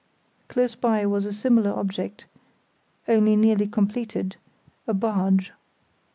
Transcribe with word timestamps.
Close 0.47 0.73
by 0.73 1.05
was 1.05 1.27
a 1.27 1.31
similar 1.31 1.69
object, 1.71 2.25
only 3.07 3.35
nearly 3.35 3.67
completed—a 3.67 4.93
barge. 4.95 5.53